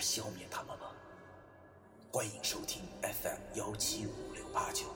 [0.00, 0.90] 消灭他们吗？
[2.10, 4.86] 欢迎收听 FM 幺七五六八九，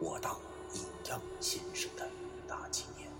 [0.00, 0.38] 我当
[0.74, 2.08] 阴阳先生的
[2.46, 3.10] 大纪念。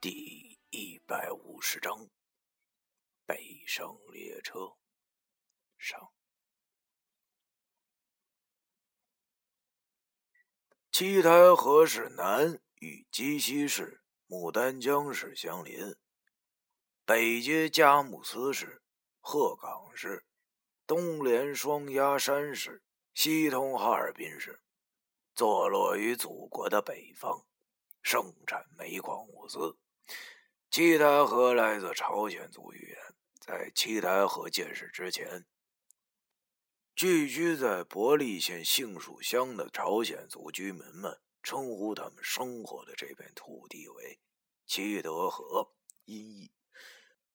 [0.00, 2.08] 第一百五十章：
[3.26, 4.76] 北上列车
[5.76, 6.17] 上。
[10.98, 15.94] 七台河市南与鸡西市、牡丹江市相邻，
[17.04, 18.82] 北接佳木斯市、
[19.20, 20.24] 鹤岗市，
[20.88, 22.82] 东连双鸭山市，
[23.14, 24.60] 西通哈尔滨市，
[25.36, 27.46] 坐落于祖国的北方，
[28.02, 29.76] 盛产煤矿物资。
[30.68, 32.98] 七台河来自朝鲜族语言，
[33.38, 35.46] 在七台河建设之前，
[36.98, 44.18] 聚居在伯利县杏树乡的朝鲜族居民们称呼他们生活的这片土地为
[44.66, 45.70] 七德河，
[46.06, 46.50] 音译。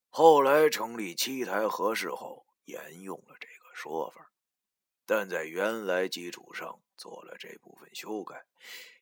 [0.10, 4.34] 后来成立七台河市后，沿用了这个说法，
[5.06, 8.44] 但在原来基础上做了这部分修改，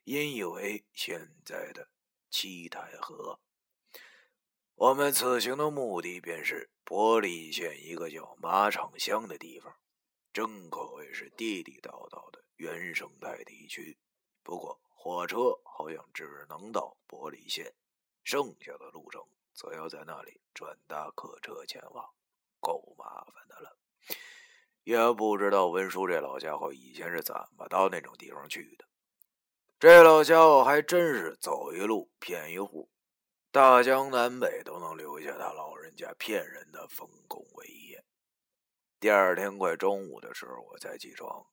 [0.04, 1.89] 音译为现在的
[2.30, 3.39] 七台河。
[4.76, 9.76] 我们此行的目的便是伯利县一个叫马场乡的地方，
[10.33, 13.97] 真可谓是地地道道的原生态地区。
[14.43, 17.73] 不过火车好像只能到伯利县，
[18.23, 19.21] 剩下的路程
[19.53, 22.05] 则要在那里转搭客车前往，
[22.59, 23.77] 够麻烦的了。
[24.83, 28.86] 也不知道文叔这老家伙以前是怎么到那种地方去的。
[29.80, 32.89] 这老家伙还真是走一路骗一户。
[33.52, 37.90] 大江南北都能留下他老人家骗人的丰功伟业。
[39.02, 41.44] 第二天快中午的时候，我才起床，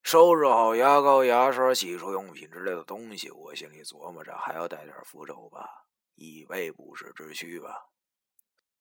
[0.00, 3.32] 收拾好牙膏、牙刷、洗漱用品之类的东西。
[3.32, 5.68] 我心里琢磨着，还要带点符咒吧，
[6.14, 7.88] 以备不时之需吧。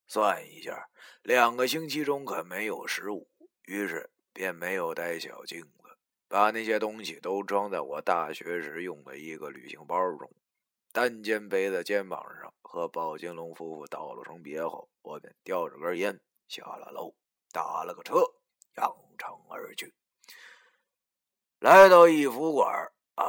[0.06, 0.88] 算一下，
[1.24, 3.28] 两个星期中可没有十五，
[3.63, 5.97] 于是便没有带小镜子，
[6.28, 10.29] 把那些东西都装在我大学时用的一个旅行包中。
[10.91, 17.16] 单肩背在肩膀上，和宝金龙夫妇道了声别后，我便叼着根烟下了楼，
[17.57, 18.22] 打了个车，
[18.75, 19.91] 扬长而去。
[21.57, 22.69] 来到一福馆
[23.16, 23.25] 啊，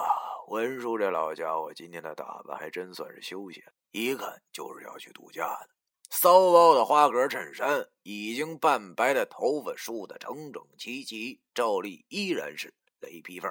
[0.48, 5.70] 文叔这老家伙今天的打扮还真算是休闲，一看就是要去度假的。
[6.10, 13.50] 骚包的花格衬衫，已经半白的头发梳得整整齐齐，照例依然是雷皮缝。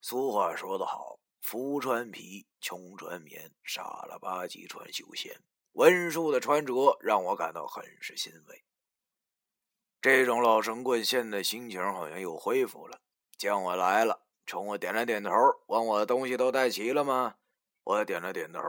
[0.00, 1.18] 俗话说得好。
[1.42, 5.36] 福穿皮，穷穿棉，傻了吧唧穿休闲。
[5.72, 8.62] 文叔的穿着让我感到很是欣慰。
[10.06, 13.00] 这种老神棍现在心情好像又恢复了，
[13.36, 15.32] 见我来了，冲我点了点头，
[15.66, 17.34] 问我的东西都带齐了吗？
[17.82, 18.60] 我点了点头。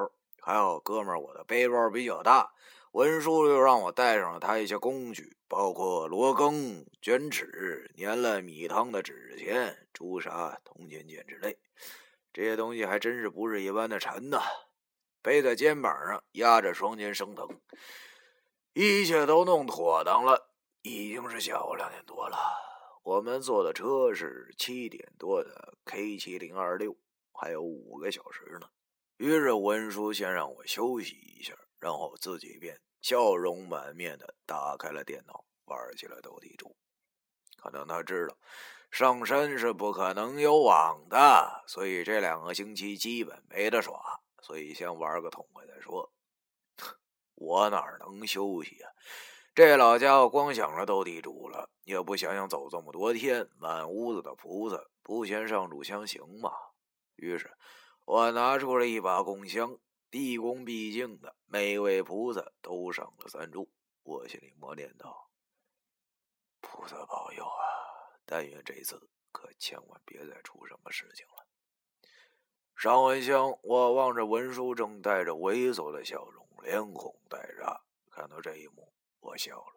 [0.42, 2.52] 还好，哥们儿，我的背包比较大，
[2.94, 11.59] 文叔又让我带上了他一些工具，包括罗庚、卷尺、粘了米汤的纸钱、朱砂、铜钱剑之类。
[12.34, 14.42] 这些东西还真是不是一般的沉呐，
[15.22, 17.47] 背在肩膀上，压着双肩生疼。
[18.74, 20.50] 一切都弄妥当了，
[20.88, 22.38] 已经是下午两点多了。
[23.03, 26.96] 我们坐的车是七点多的 K 七零二六，
[27.31, 28.70] 还有五个小时呢。
[29.18, 36.76] 于是文叔先让我休息一下，然后自己便笑容满面的打开了电脑，玩起了斗地主。
[37.58, 38.38] 可能他知道。
[38.90, 46.09] 上山是不可能有网的，所以这两个星期基本没得耍，所以先玩个痛快再说。
[47.35, 48.90] 我哪能休息啊？
[49.58, 56.52] 这老家伙光想着斗地主了，也不想想走这么多天，满屋子的菩萨，不先上炷香行吗？
[57.16, 57.52] 于是，
[58.06, 59.80] 我拿出了一把供香，
[60.12, 63.68] 毕恭毕敬的每位菩萨都上了三炷。
[64.04, 65.32] 我心里默念道
[66.62, 67.66] ：“菩萨保佑啊！”
[68.28, 71.48] 但愿这次可千万别再出什么事情了。
[72.76, 77.82] 上完香，我望着文书，正带着猥琐的笑容，连哄带诈。
[78.12, 79.73] 看到这一幕，我笑了。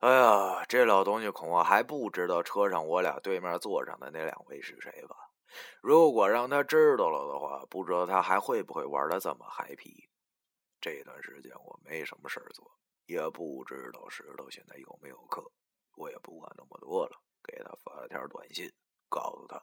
[0.00, 5.16] 哎呀，这老东西恐怕还不知道车上我俩对面坐上的那两位是谁吧？
[5.80, 10.08] 如果让他知道了的话，不知道他还会不会玩的这么嗨皮。
[10.80, 12.70] 这段时间我没什么事儿做，
[13.06, 15.42] 也不知道石头现在有没有课，
[15.96, 18.72] 我也不管那么多了，给他发了条短信，
[19.08, 19.60] 告诉他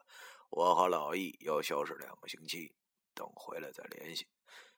[0.49, 2.75] 我和老易要消失两个星期，
[3.13, 4.27] 等回来再联系。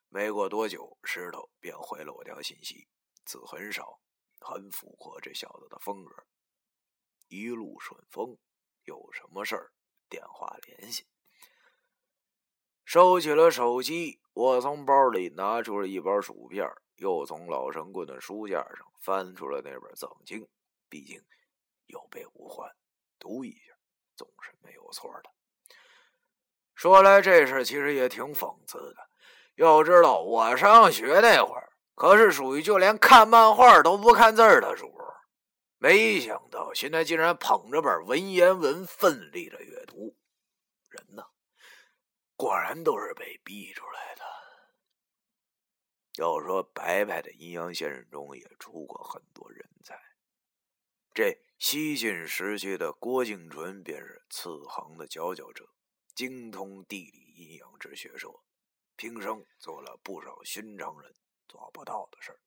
[0.10, 2.88] 没过多久，石头便回了我条信息，
[3.26, 4.00] 字很少。
[4.40, 6.24] 很符合这小子的风格。
[7.28, 8.38] 一路顺风，
[8.84, 9.74] 有什么事儿
[10.08, 11.08] 电话联系。
[12.86, 20.42] 收起了手机，我从包里拿出了一包薯片，又从老神棍的书架上翻出了那本《藏经》。
[20.88, 21.20] 毕竟
[21.88, 22.72] 有备无患，
[23.18, 23.76] 读一下
[24.16, 25.32] 总是没有错的。
[26.76, 29.07] 说来这事其实也挺讽刺的。
[29.58, 31.74] 要知道我上学那会儿。
[31.94, 34.92] 可是属于就连看漫画都不看字儿的时候，
[35.80, 40.16] 没想到现在竟然捧着本文言文奋力的阅读。
[40.90, 41.24] 人呢，
[42.36, 44.22] 果然都是被逼出来的。
[46.18, 50.00] 要说白白的阴阳先生中也出过很多人才，
[51.14, 55.68] 这西晋时期的郭敬纯便是此行的佼佼者，
[56.16, 58.44] 精通地理阴阳之学说，
[58.98, 61.14] 平生做了不少寻常人。
[61.50, 62.40] 做不到的事儿，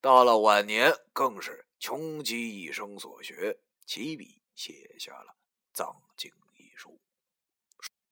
[0.00, 5.36] 到了晚年更是穷极一生所学，起笔写下了
[5.76, 6.98] 《藏经》一书。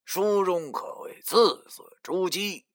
[0.04, 2.66] 书中可谓字字珠玑，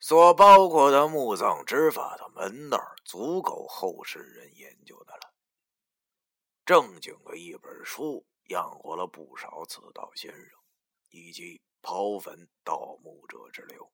[0.00, 5.32] 所包括的墓葬之法的门道，足够后世人研究的了。
[6.66, 10.58] 正经的一本书，养活了不少此道先生，
[11.10, 13.90] 以及刨坟盗墓者之流。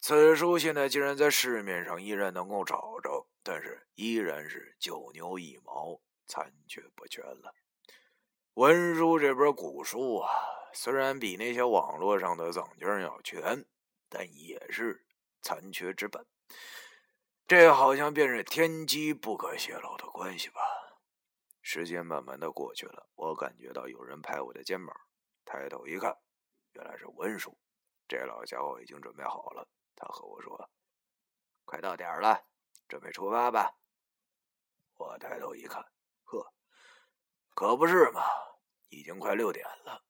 [0.00, 7.54] 此书现在竟然在市面上依然能够找着，但是依然是九牛一毛，残缺不全了。
[8.54, 10.30] 文书这本古书啊，
[10.72, 13.64] 虽然比那些网络上的藏经要全，
[14.08, 15.06] 但也是
[15.42, 16.26] 残缺之本。
[17.46, 20.60] 这好像便是天机不可泄露的关系吧。
[21.62, 24.96] 时间慢慢的过去了，我感觉到有人拍我的肩膀，
[25.44, 26.16] 抬头一看，
[26.72, 27.56] 原来是文叔。
[28.08, 29.68] 这老家伙已经准备好了。
[29.94, 30.70] 他和我说
[31.64, 32.46] ：“快到点儿了，
[32.88, 33.76] 准备出发吧。”
[34.96, 35.82] 我抬头一看，
[36.24, 36.52] 呵，
[37.54, 38.22] 可不是嘛，
[38.88, 40.04] 已经快六点了。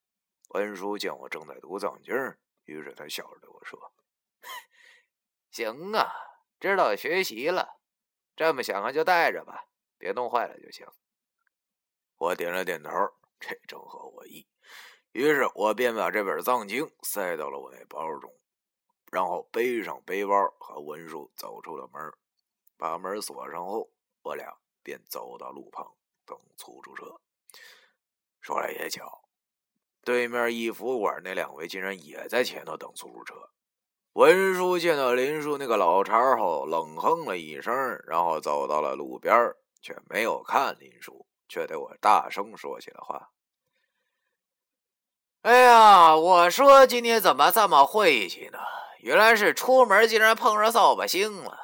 [0.50, 2.14] 文叔见我正在读藏经，
[2.64, 3.92] 于是他笑着对我说
[5.50, 6.10] ：“行啊，
[6.58, 7.80] 知道学习了，
[8.34, 9.68] 这么想啊就带着吧，
[9.98, 10.86] 别弄坏了就行。”
[12.16, 12.90] 我点了点头，
[13.38, 14.48] 这正合我意。
[15.12, 18.32] 于是我便把这本藏经塞到了我那包中。
[19.10, 22.12] 然后背上背包和文书走出了门，
[22.76, 23.90] 把门锁上后，
[24.22, 25.84] 我俩便走到路旁
[26.24, 27.20] 等出租车。
[28.40, 29.28] 说来也巧，
[30.04, 33.34] 对面一服馆那两位竟然也在前头等出租车。
[34.12, 37.74] 文书见到林叔那个老茬后，冷哼了一声，
[38.06, 39.52] 然后走到了路边，
[39.82, 43.32] 却没有看林叔，却对我大声说起了话
[45.42, 48.58] ：“哎呀，我说今天怎么这么晦气呢？”
[49.00, 51.58] 原来是出门竟然碰上扫把星了。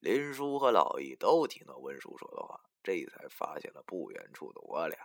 [0.00, 4.98] 林叔和老易都听到文叔说的话，这才发现了不远处的我俩。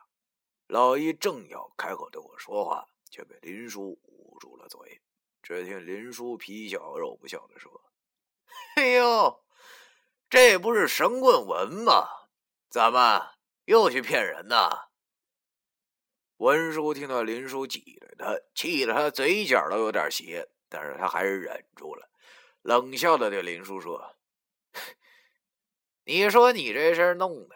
[0.68, 5.02] 老易正要开口对我说话，却被林叔捂住了嘴。
[5.44, 7.72] 只听林叔皮笑肉不笑的说
[8.78, 9.44] ：“哎呦，
[10.28, 12.08] 这不是神棍文吗？
[12.70, 13.34] 怎么
[13.66, 14.70] 又去骗人呢？”
[16.42, 20.50] 文叔听到林叔挤兑他，气得他嘴角都有点斜。
[20.68, 22.10] 但是他还是忍住了，
[22.64, 24.16] 冷笑的对林叔说
[26.06, 27.56] ：“你说你这事儿弄的，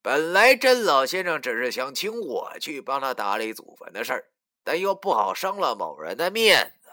[0.00, 4.30] 本来甄老先生只是想请我去帮他打理祖坟的事儿，
[4.62, 6.88] 但又不好伤了某人的面子，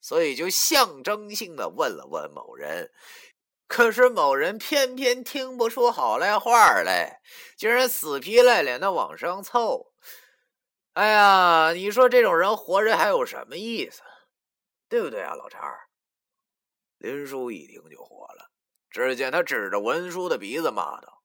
[0.00, 2.92] 所以就象征性的问了问某人。
[3.66, 7.20] 可是某人偏偏听不出好赖话来，
[7.56, 9.92] 竟然死皮赖脸的往上凑。
[10.96, 14.00] 哎呀，你说这种人活着还有什么意思？”
[14.88, 15.60] 对不对啊，老陈？
[16.96, 18.50] 林叔一听就火了，
[18.88, 21.22] 只见他指着文叔的鼻子骂道：“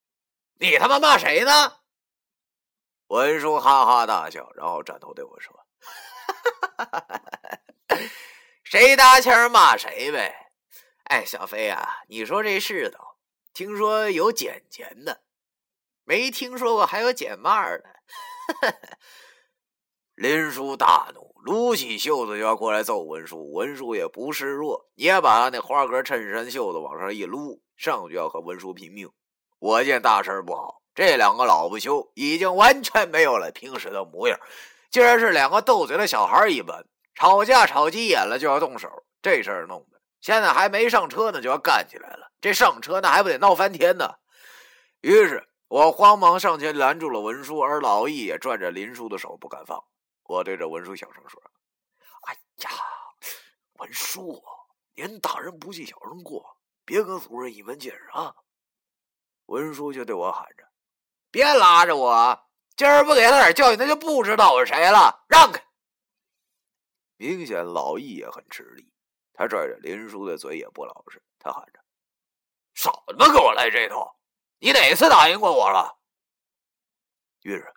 [0.60, 1.78] 你他妈骂谁呢？”
[3.08, 5.66] 文叔哈哈大笑，然后转头对我说
[8.66, 10.52] ：“谁搭腔骂谁呗。”
[11.08, 13.18] 哎，小飞啊，你说这世道，
[13.54, 15.24] 听说有捡钱的，
[16.04, 17.84] 没听说过还有捡骂的。
[20.22, 21.34] 林叔大怒。
[21.44, 29.10] 撸起袖子就要过来揍文叔，文叔也不示弱，也把那花格衬衫袖子往上一撸，上去要和文叔拼命。
[29.58, 34.40] 我见大事不好，这两个老不休已经完全没有了平时的模样，
[34.92, 36.86] 竟然是两个斗嘴的小孩一般，
[37.16, 38.88] 吵架吵急眼了就要动手。
[39.24, 42.32] 这事儿弄的，现在还没上车呢，就要干起来了。
[42.40, 44.14] 这上车那还不得闹翻天呢？
[45.02, 49.84] 于是我慌忙上前拦住了文叔，而老易也拽着林叔的手不敢放。
[50.32, 51.44] 我对着文书小声说
[52.28, 52.34] ：“哎
[52.64, 52.70] 呀，
[53.74, 54.42] 文书，
[54.94, 58.34] 您大人不计小人过，别跟族人一门见识啊！”
[59.48, 60.64] 文书就对我喊着
[61.30, 65.26] ：“别拉着我，今儿不给他点教训，他就不知道我是谁了。
[65.28, 65.62] 让开！”
[67.18, 68.90] 明显老易也很吃力。
[69.34, 71.80] 他拽着林叔的嘴也不老实，他喊着
[72.74, 74.18] ：“什么给我来这套？
[74.60, 76.00] 你哪次答应过我了？”
[77.44, 77.74] 于是，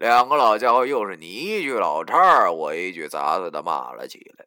[0.00, 4.46] 两个老家伙又是你一句老叉我一句杂碎的骂了起来。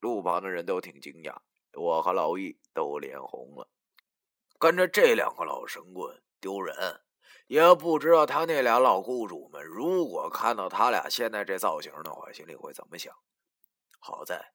[0.00, 1.34] 路旁的人都挺惊讶，
[1.72, 3.68] 我和老易都脸红了。
[4.60, 6.76] 跟着这两个老神棍丢人，
[7.48, 13.12] 也不知道他那俩老雇主们如果看到他俩现在这造型的话，心里会怎么想。
[13.98, 14.52] 好在。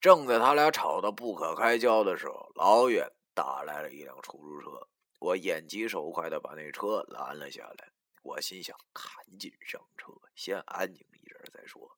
[0.00, 4.88] 正在他俩吵得不可开交的时候，老远打来了一辆出租车。
[5.18, 7.89] 我眼疾手快的把那车拦了下来。
[8.22, 11.90] 我心想：赶紧上车，先安静一阵再说。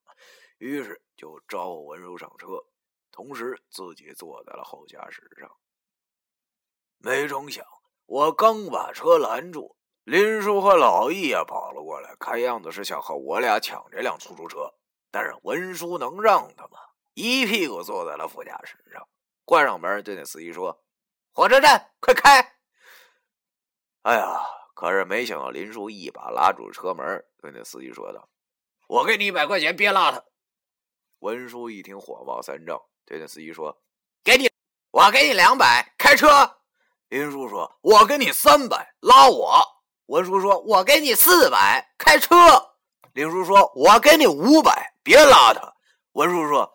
[0.57, 2.65] 于是就招呼文叔上车，
[3.11, 5.51] 同时自己坐在了后驾驶上。
[6.99, 7.65] 没成想，
[8.05, 14.73] 我刚把车拦住，林叔和老易也跑了过来，看样子是想和我俩抢这辆出租车。
[15.11, 16.79] 但是文叔能让他吗？
[17.13, 19.07] 一屁股坐在了副驾驶上，
[19.43, 20.83] 关上门对那司机说
[21.31, 22.41] ：“火车站，快开！”
[24.01, 24.41] 哎呀，
[24.73, 28.27] 可是没想到林叔一把拉住车门，对那司机说道
[28.87, 30.23] ：“我给你一百块钱，别拉他。”
[31.19, 33.81] 文叔一听火冒三丈，对那司机说
[34.23, 34.49] ：“给你，
[34.91, 36.27] 我给你两百，开车。”
[37.09, 39.61] 林叔说：“我给你三百，拉我。”
[40.07, 42.35] 文叔说：“我给你四百，开车。”
[43.13, 45.73] 林叔说：“我给你五百，别拉他。”
[46.13, 46.73] 文叔说。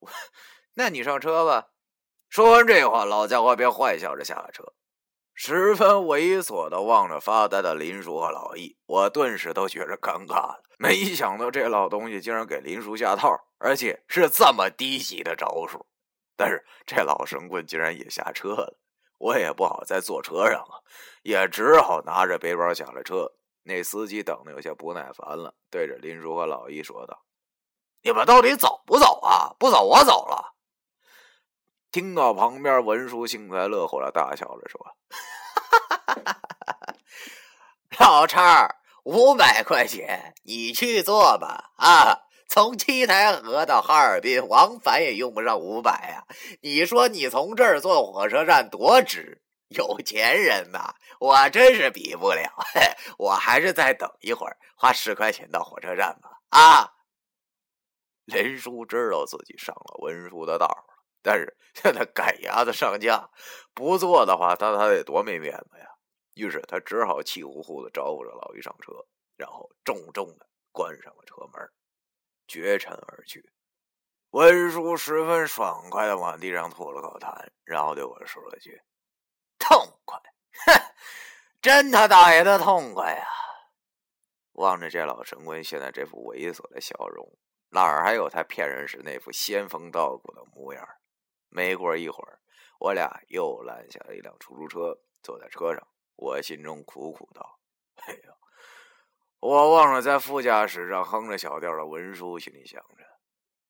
[0.74, 1.68] 那你上车吧。
[2.28, 4.72] 说完这话，老家伙便坏笑着下了车，
[5.38, 8.74] 十分猥琐的望着发呆的林叔和老易。
[8.86, 10.62] 我顿时都觉着尴尬了。
[10.78, 15.86] 没想到这老东西竟然给林叔下套，而且是这么低级的招数。
[16.36, 18.78] 但是这老神棍竟然也下车了，
[19.18, 20.80] 我也不好再坐车上啊，
[21.22, 23.30] 也只好拿着背包下了车。
[23.62, 27.22] 那司机等的有些不耐烦了，对着林叔和老易说道。
[28.02, 29.54] 你们到底走不走啊？
[29.58, 30.55] 不走，我走了。
[31.96, 34.78] 听到旁边文叔幸灾乐祸的大笑着说
[37.98, 38.68] ：“老叉，
[39.04, 41.72] 五百块钱，你去做吧。
[41.78, 46.26] 啊，从七台河到哈尔滨往返也用不上五百呀。
[46.60, 49.42] 你说你从这儿坐火车站多值？
[49.68, 52.42] 有钱人呐，我真是比不了。
[53.16, 56.28] 我还是再等一会儿，花十块钱到火车站吧。
[56.50, 56.92] 啊。”
[58.26, 60.95] 林叔知道自己上了文叔的当了，
[61.26, 63.28] 但是现在赶鸭子上架，
[63.74, 65.88] 不做的话，他他得多没面子呀。
[66.34, 68.92] 于是他只好气呼呼的招呼着老于上车，
[69.36, 71.68] 然后重重的关上了车门，
[72.46, 73.50] 绝尘而去。
[74.30, 78.80] 文叔十分爽快的往地上吐了口痰，然后对我说了句
[79.58, 80.16] ：“痛快，
[80.66, 80.80] 哼，
[81.60, 83.26] 真他大爷的痛快呀！”
[84.54, 87.36] 望着这老神棍现在这副猥琐的笑容。
[87.70, 90.86] 哪儿还有他骗人时那副仙风道骨的模样？
[91.48, 92.40] 没过一会儿，
[92.78, 97.60] 我俩又拦下了一辆出租车，坐在车上，我心中苦苦道
[97.96, 98.36] ：“哎呀，
[99.40, 103.20] 我望着在副驾驶上哼着小调的文书，心里想着，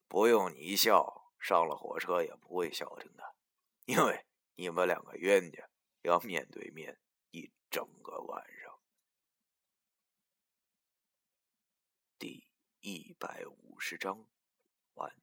[0.08, 3.34] 不用你笑，上了火车也不会消停的，
[3.84, 5.68] 因为你们两个冤家
[6.02, 6.98] 要面对面
[7.30, 8.80] 一整个晚上。”
[12.18, 12.48] 第
[12.80, 13.44] 一百。
[13.76, 14.26] 五十章，
[14.94, 15.14] 完。